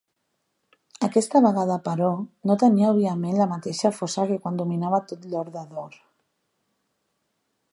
Aquesta 1.07 1.41
vegada, 1.45 1.75
però, 1.87 2.07
no 2.51 2.55
tenia 2.63 2.87
òbviament 2.93 3.35
la 3.41 3.47
mateixa 3.51 3.93
força 3.99 4.25
que 4.31 4.39
quan 4.47 4.57
dominava 4.63 5.01
tot 5.13 5.29
l'Orde 5.35 5.67
d'Or. 5.75 6.01